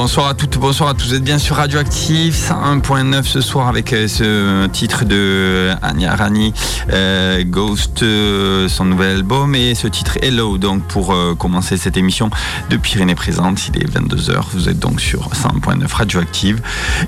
[0.00, 1.08] Bonsoir à toutes, bonsoir à tous.
[1.08, 6.54] Vous êtes bien sur Radioactive 101.9 ce soir avec euh, ce titre de Anya Rani,
[6.92, 10.56] euh, Ghost, euh, son nouvel album et ce titre Hello.
[10.56, 12.30] Donc pour commencer cette émission
[12.70, 14.40] de Pyrénées Présente, il est 22h.
[14.52, 16.62] Vous êtes donc sur 101.9 Radioactive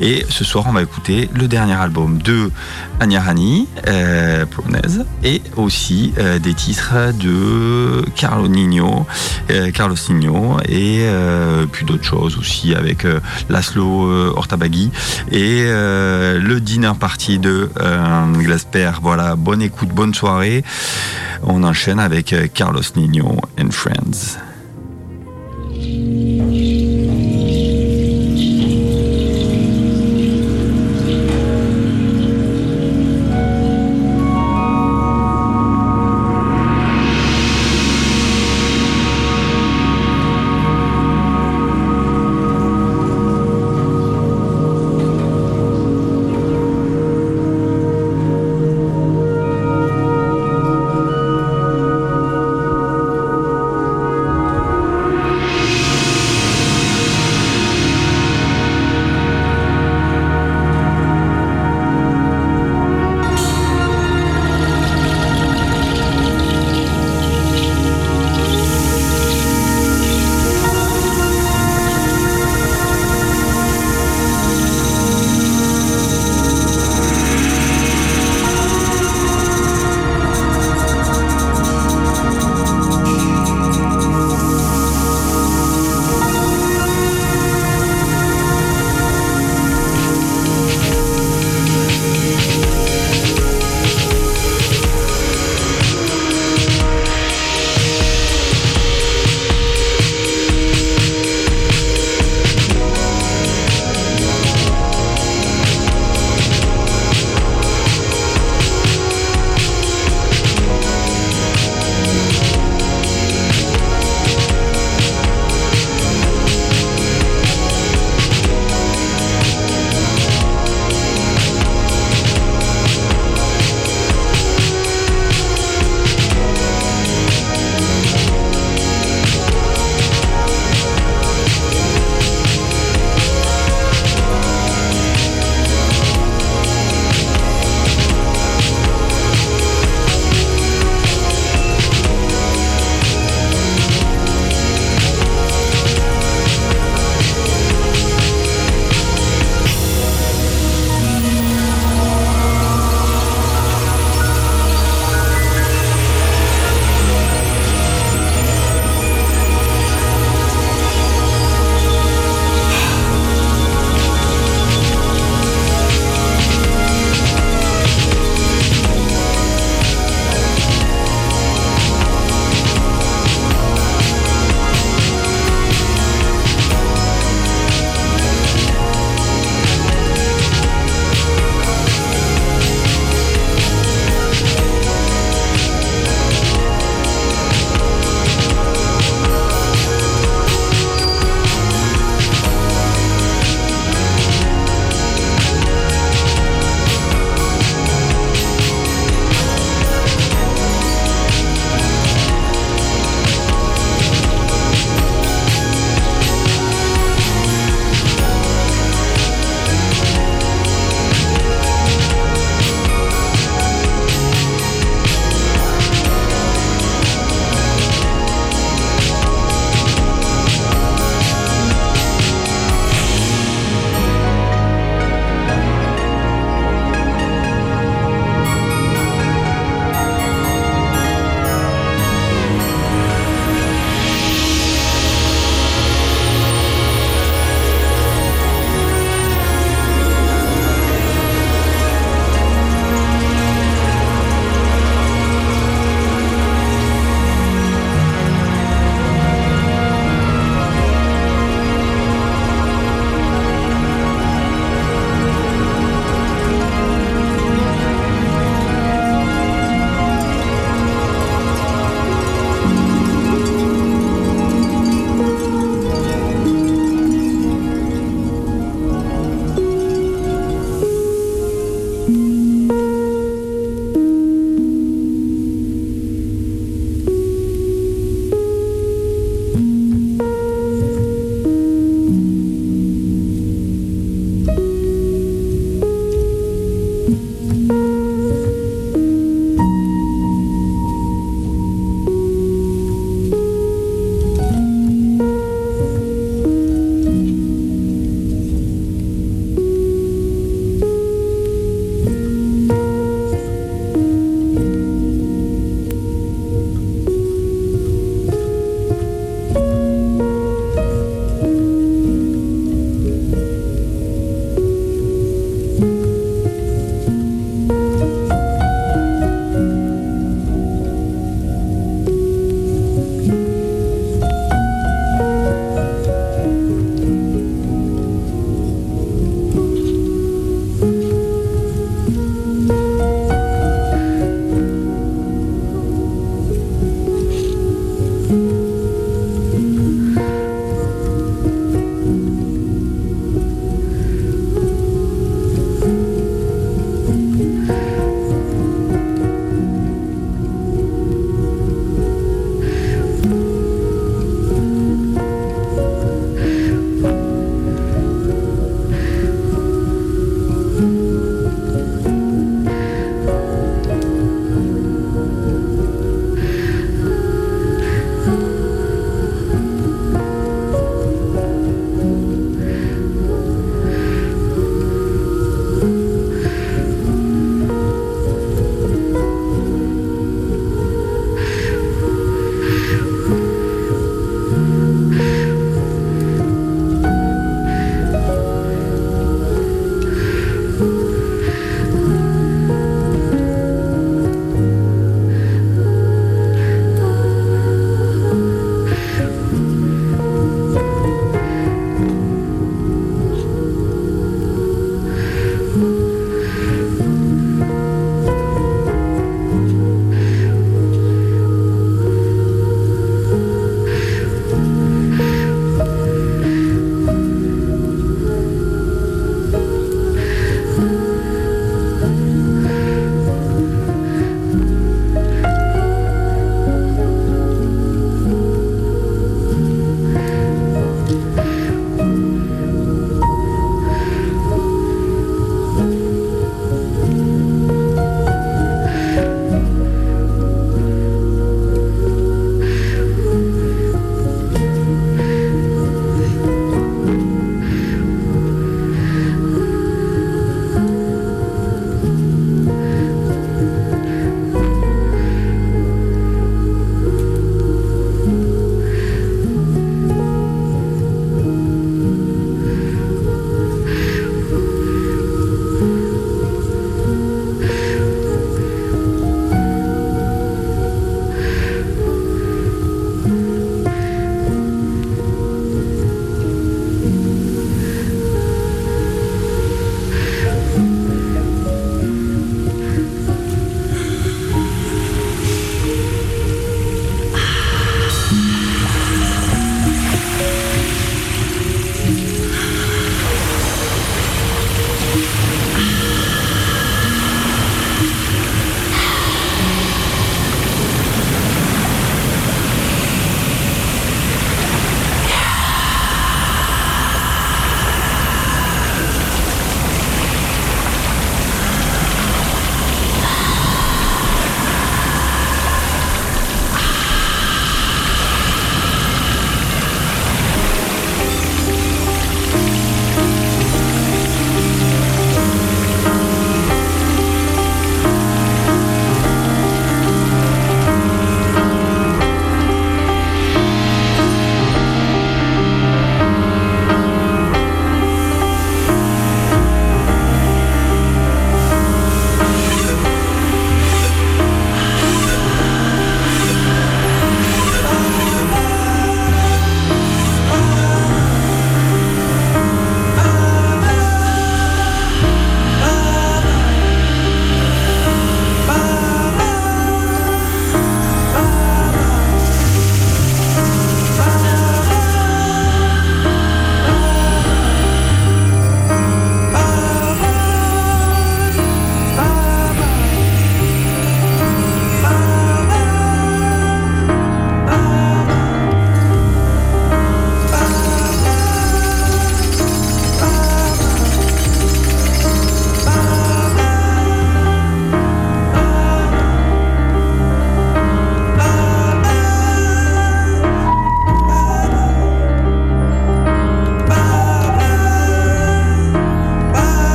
[0.00, 2.52] et ce soir on va écouter le dernier album de
[3.00, 3.66] Anya Rani,
[4.52, 9.06] polonaise, et aussi des titres de Carlo Nino,
[9.74, 11.04] Carlos Nino et
[11.72, 14.90] puis d'autres choses aussi avec euh, Laszlo euh, Ortabaghi
[15.30, 17.70] et euh, le dinner party de
[18.38, 18.92] Glasper.
[19.02, 20.64] Voilà, bonne écoute, bonne soirée.
[21.42, 24.38] On enchaîne avec Carlos Nino and Friends.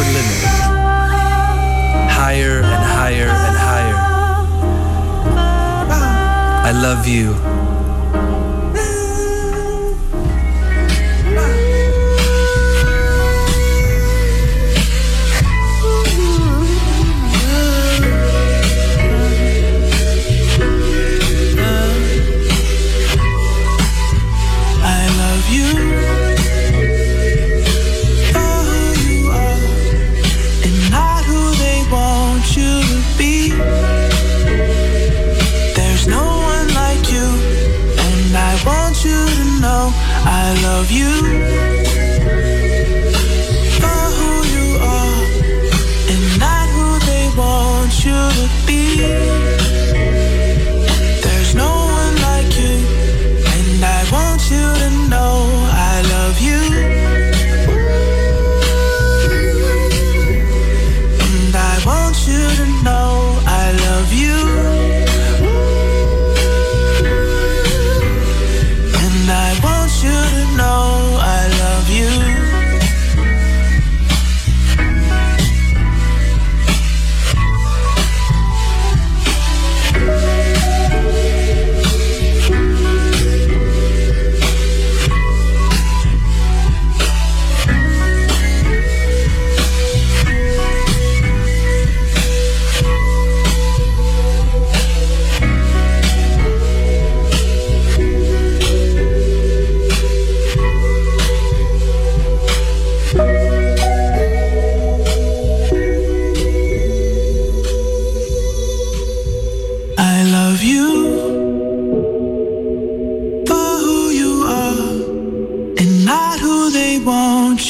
[0.00, 0.44] upper limit,
[2.10, 3.96] higher and higher and higher.
[6.64, 7.49] I love you.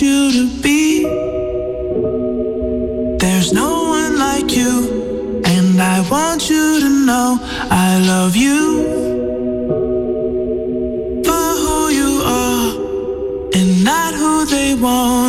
[0.03, 1.03] you to be.
[3.19, 7.39] There's no one like you, and I want you to know
[7.71, 8.61] I love you
[11.25, 12.69] for who you are
[13.55, 15.20] and not who they want.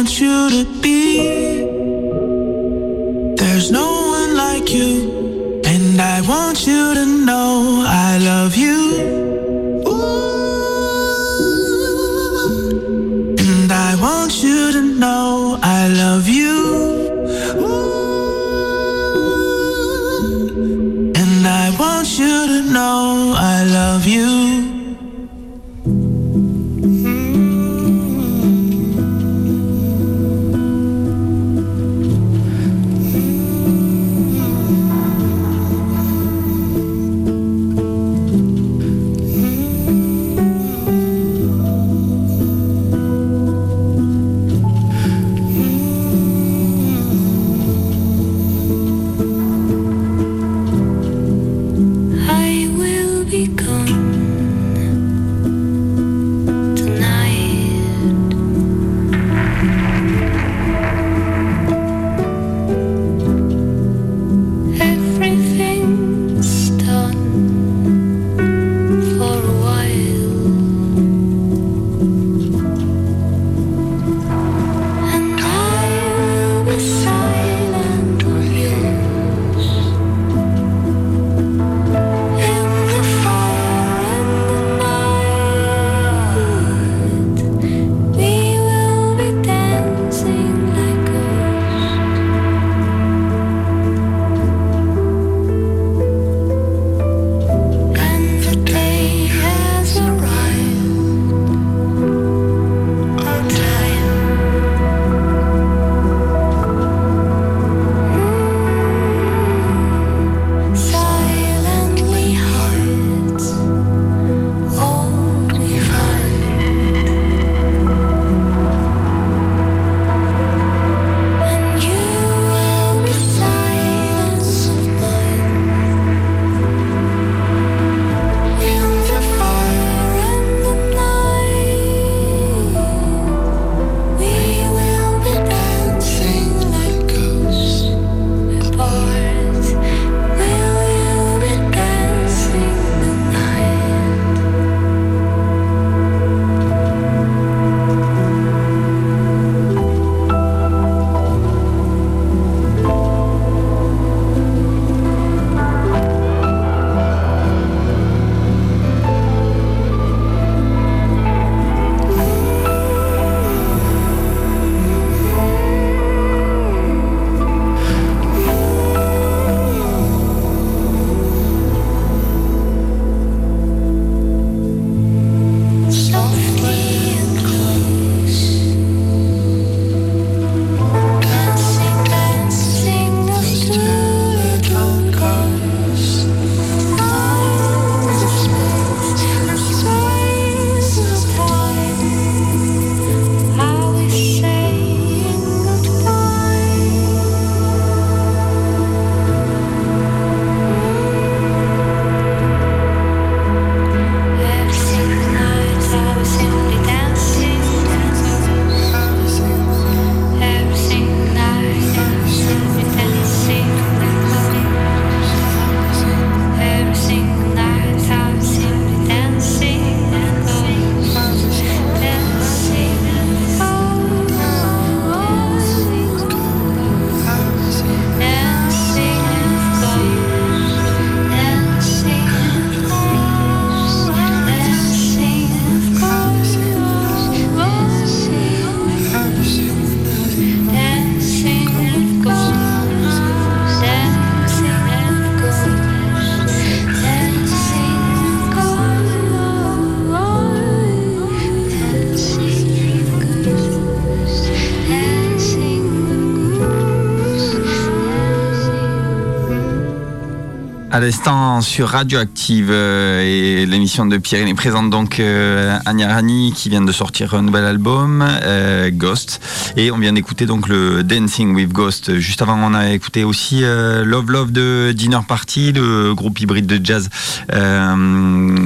[260.94, 266.52] À l'instant sur Radioactive euh, et l'émission de Pierre est présente donc euh, Anya Rani
[266.54, 269.40] qui vient de sortir un nouvel album euh, Ghost
[269.78, 272.18] et on vient d'écouter donc le Dancing with Ghost.
[272.18, 276.66] Juste avant on a écouté aussi euh, Love Love de Dinner Party, le groupe hybride
[276.66, 277.08] de jazz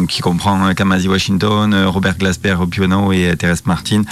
[0.07, 4.03] qui comprend Kamasi Washington, Robert Glasper piano et Thérèse Martin.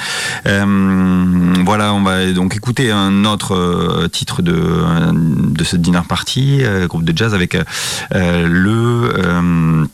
[0.46, 6.60] Euh, voilà, on va donc écouter un autre euh, titre de, de ce Dinner Party,
[6.62, 9.86] euh, groupe de jazz avec euh, le euh,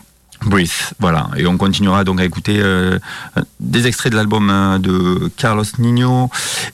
[0.46, 1.30] Breathe, voilà.
[1.36, 2.98] Et on continuera donc à écouter euh,
[3.60, 6.30] des extraits de l'album euh, de Carlos Nino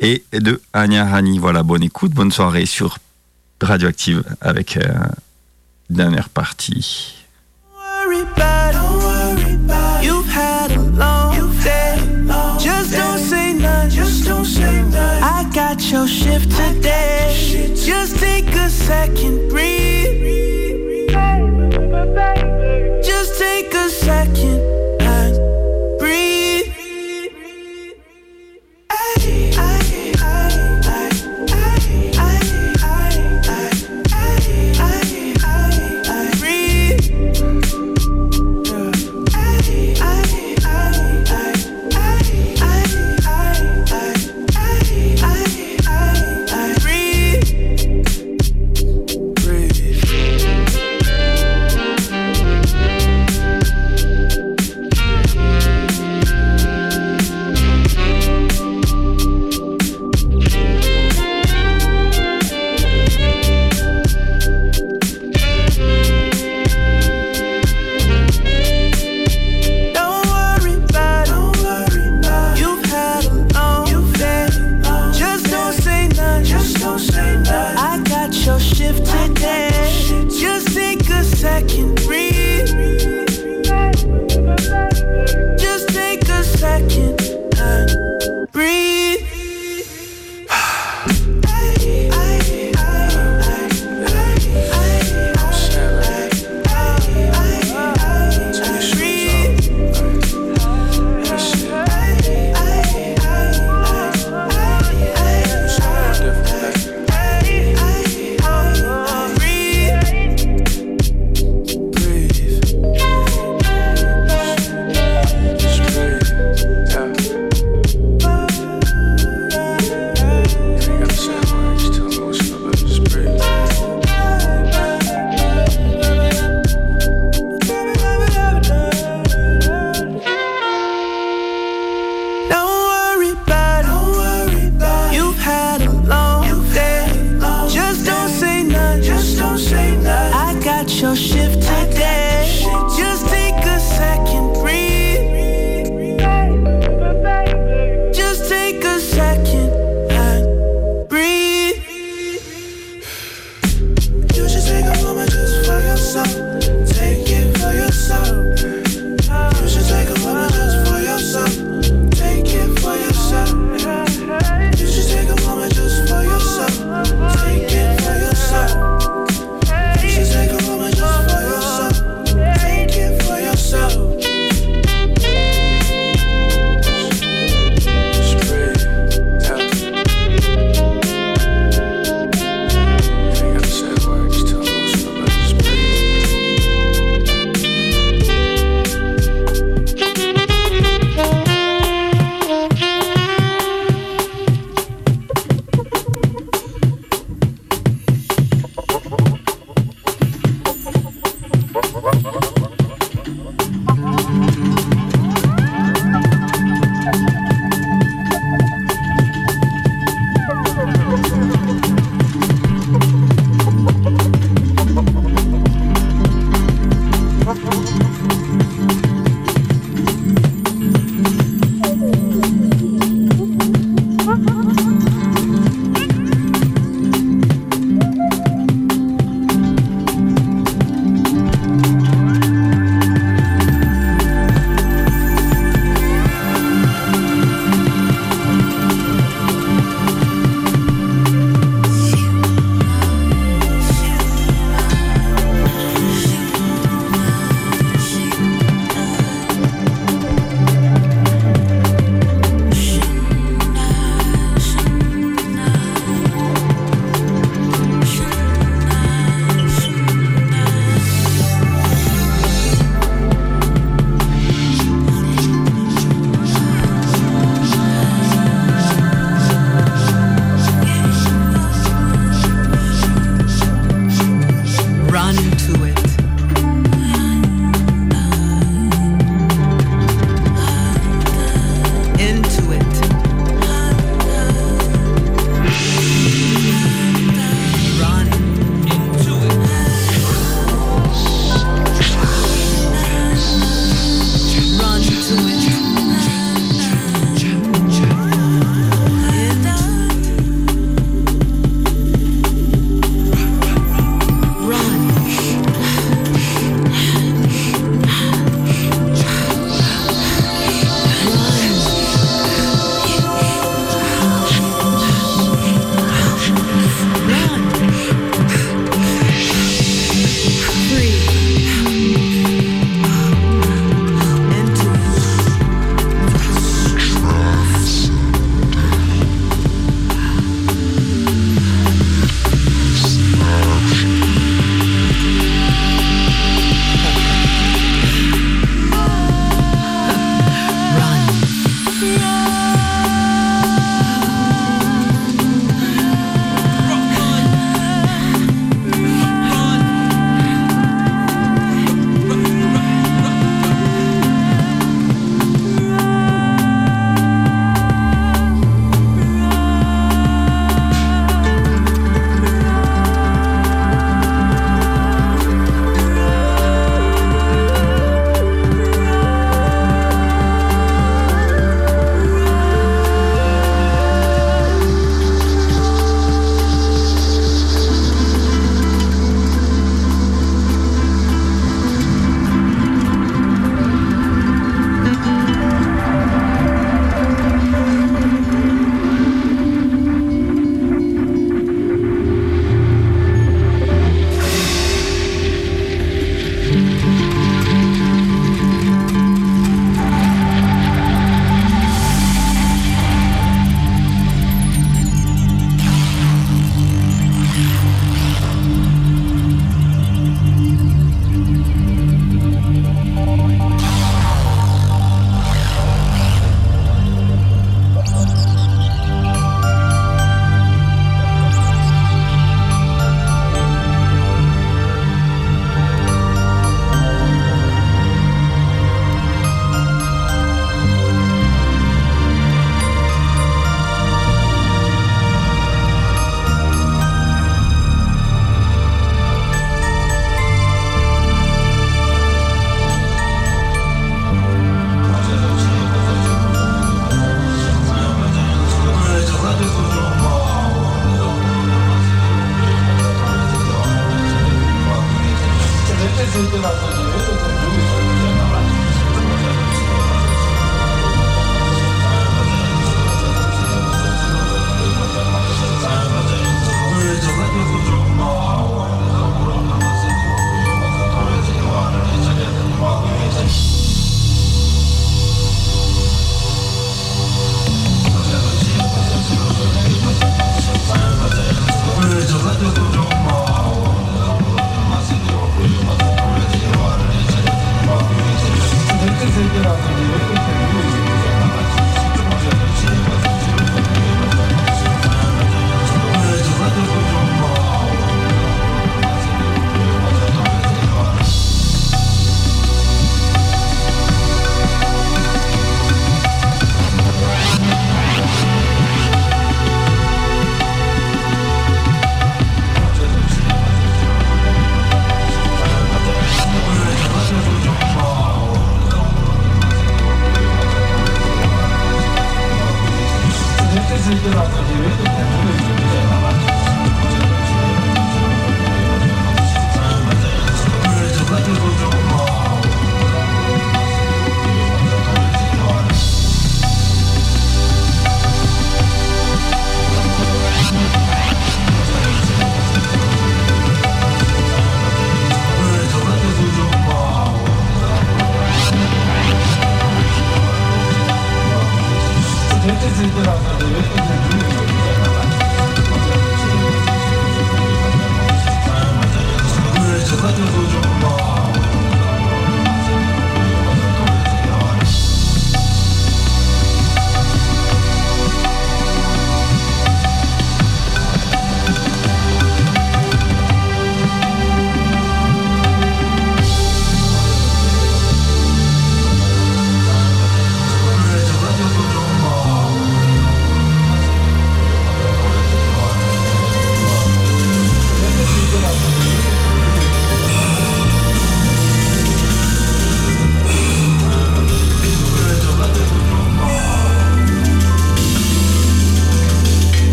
[0.00, 1.38] et de Anya Rani.
[1.38, 2.98] Voilà, bonne écoute, bonne soirée sur
[3.60, 4.82] Radioactive avec euh,
[5.90, 7.16] dernière partie.
[15.88, 17.72] Your shift today.
[17.74, 21.10] Just take a second, breathe.
[23.02, 24.59] Just take a second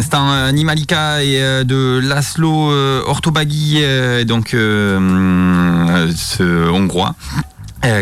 [0.00, 4.96] l'instant Animalika et euh, de Laszlo euh, Ortobagui, euh, donc ce
[6.70, 7.14] hongrois.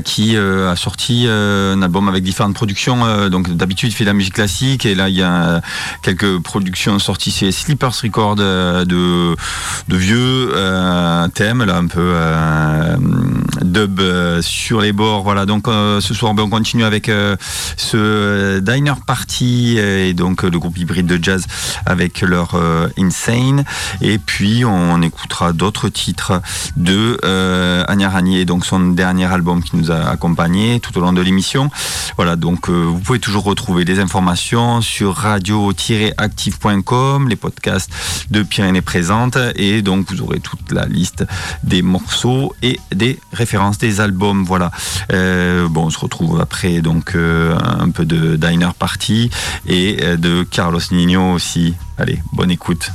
[0.05, 3.29] Qui a sorti un album avec différentes productions.
[3.31, 5.61] donc d'habitude il fait de la musique classique et là il y a
[6.03, 9.37] quelques productions sorties chez Sleepers Record euh, de,
[9.87, 10.53] de vieux
[11.35, 12.13] thèmes là un peu
[13.69, 15.23] dub euh, sur les bords.
[15.23, 17.37] Voilà donc euh, ce soir ben, on continue avec euh,
[17.77, 21.47] ce Diner Party et donc le groupe hybride de jazz
[21.87, 22.57] avec leur
[22.99, 23.63] Insane
[24.01, 26.43] et puis on écoutera d'autres titres
[26.77, 27.17] de
[27.89, 31.21] Anya Rani et donc son dernier album qui nous a accompagnés tout au long de
[31.21, 31.71] l'émission.
[32.17, 37.93] Voilà, donc vous pouvez toujours retrouver des informations sur radio-active.com, les podcasts
[38.31, 41.25] de Pyrénées présentes et donc vous aurez toute la liste
[41.63, 44.45] des morceaux et des références des albums.
[44.45, 44.71] Voilà.
[45.13, 49.31] Euh, bon, on se retrouve après donc euh, un peu de Diner Party
[49.67, 51.75] et euh, de Carlos Nino aussi.
[51.99, 52.91] Allez, bonne écoute.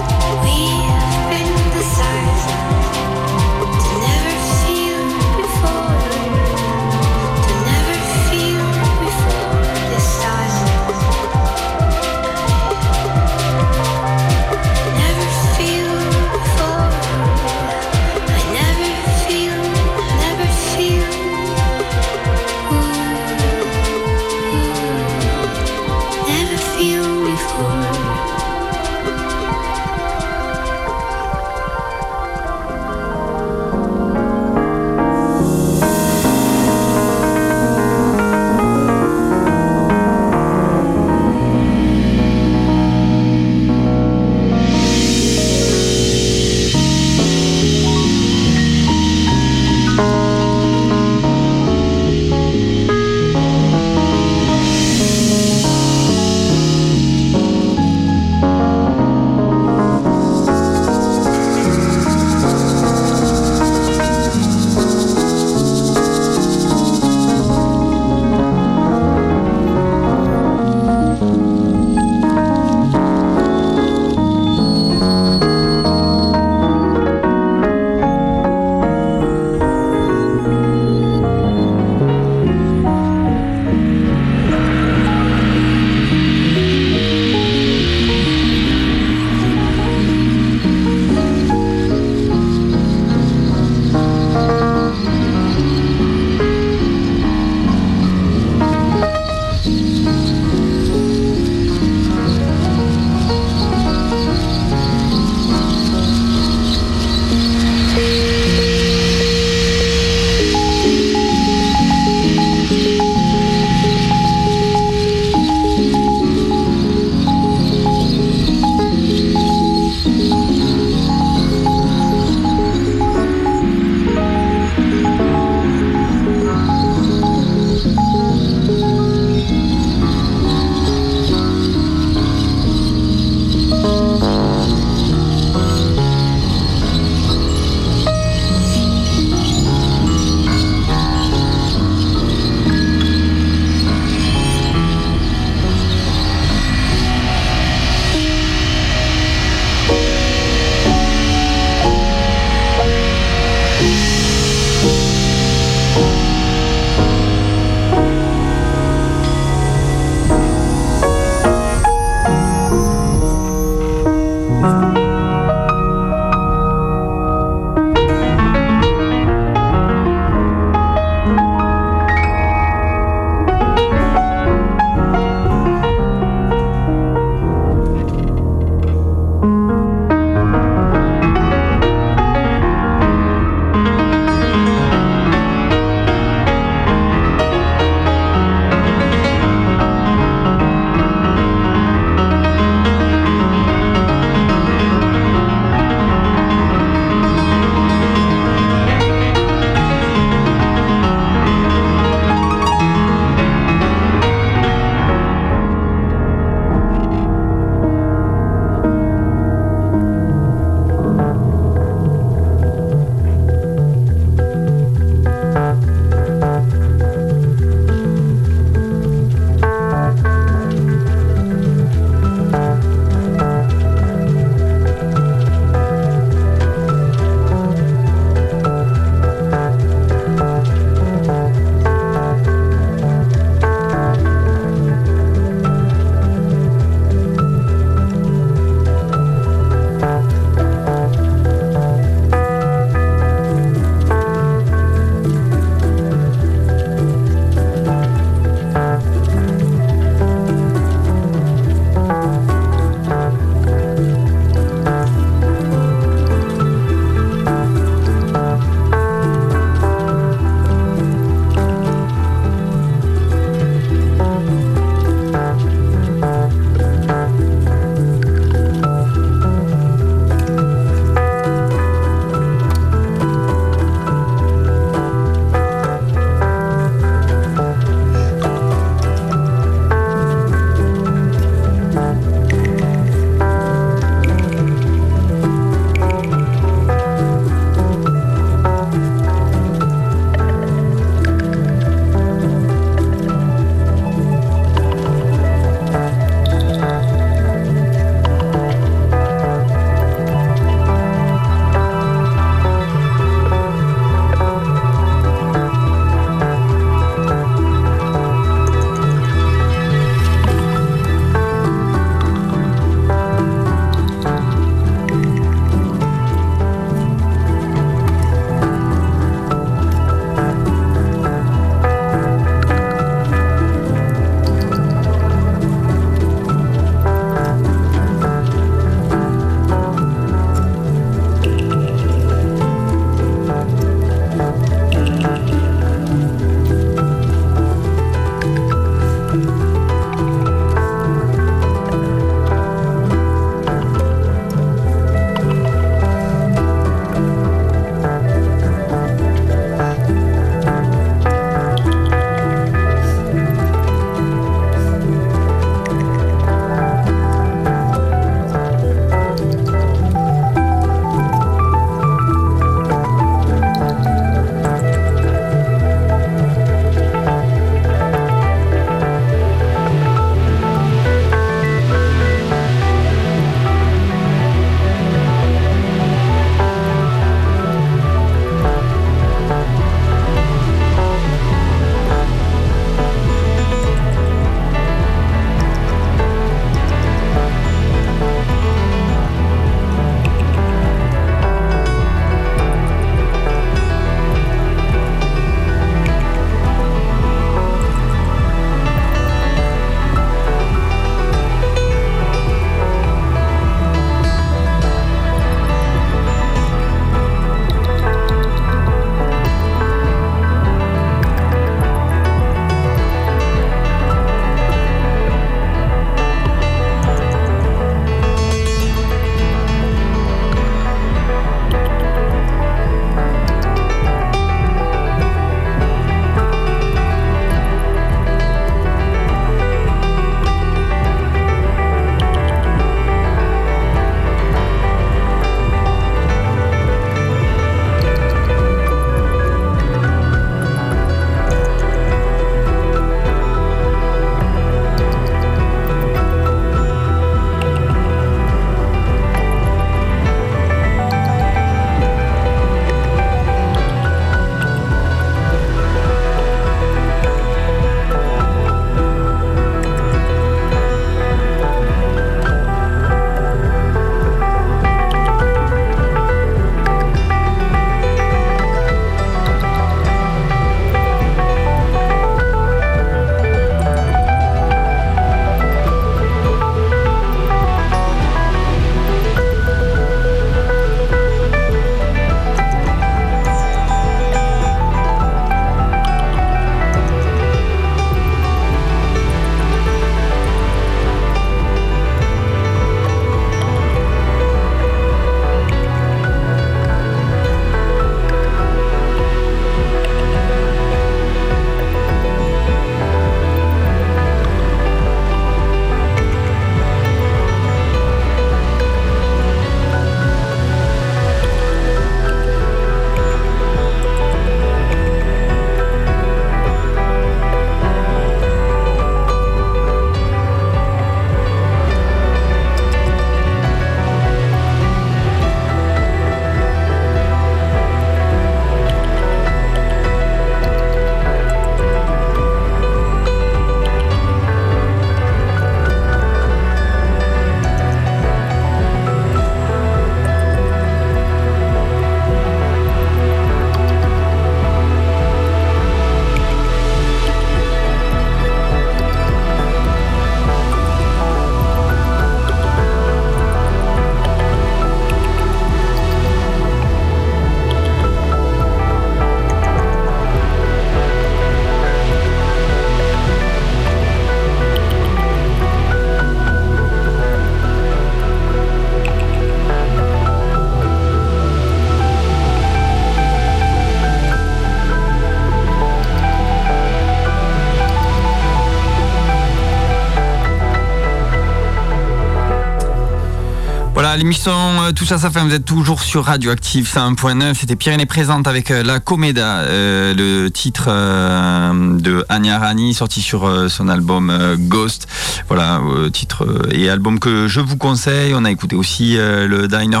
[584.16, 584.52] L'émission
[584.82, 587.54] euh, Tout ça, ça fait, vous êtes toujours sur Radioactive 101.9.
[587.54, 593.20] C'était Pyrénées présente avec euh, La Comeda, euh, le titre euh, de Anya Rani, sorti
[593.20, 595.06] sur euh, son album Ghost.
[595.48, 598.32] Voilà, titre et album que je vous conseille.
[598.34, 600.00] On a écouté aussi le Diner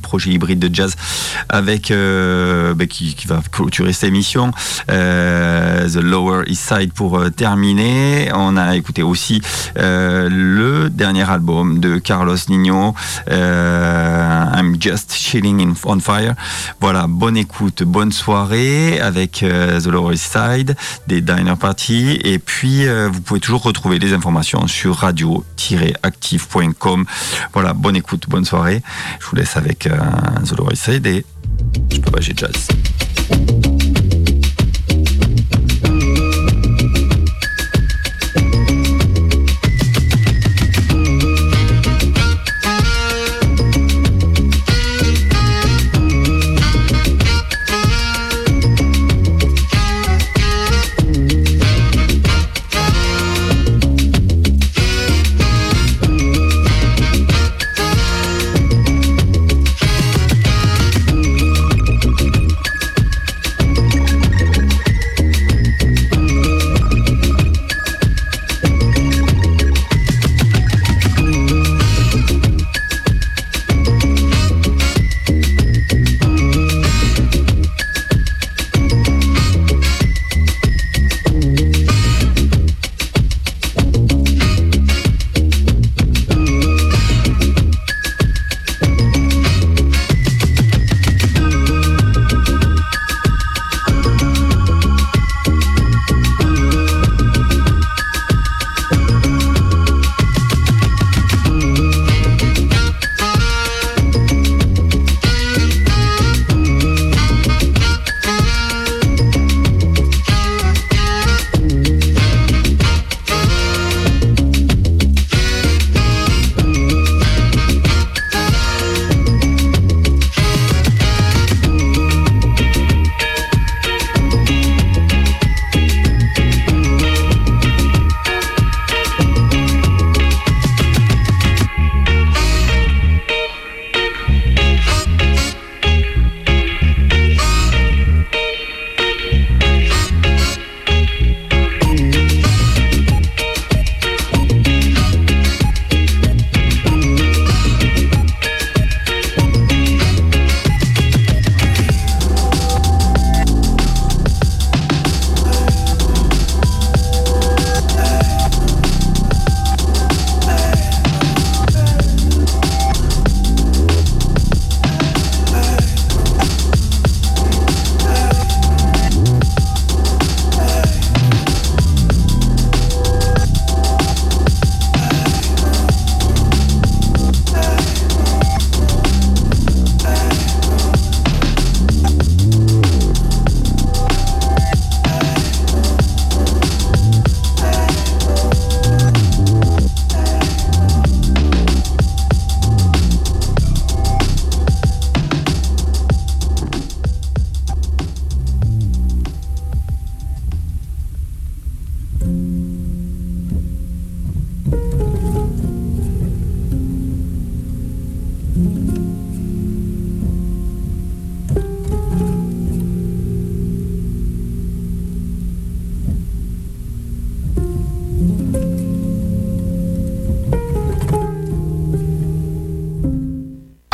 [0.00, 0.96] Projet hybride de jazz
[1.48, 4.52] avec euh, bah, qui, va clôturer cette émission.
[4.90, 8.30] Euh, The Lower East Side pour euh, terminer.
[8.34, 9.42] On a écouté aussi
[9.78, 12.94] euh, le dernier album de Carlos Nino,
[13.28, 16.34] I'm Just Chilling in, on Fire.
[16.80, 20.76] Voilà, bonne écoute, bonne soirée avec The Lower East Side,
[21.06, 22.20] des Diner Party.
[22.24, 27.04] Et puis, vous pouvez toujours retrouver les informations sur radio-active.com.
[27.52, 28.82] Voilà, bonne écoute, bonne soirée.
[29.20, 29.96] Je vous laisse avec euh,
[30.72, 31.24] East Side et
[31.92, 32.68] je peux pas, j'ai jazz.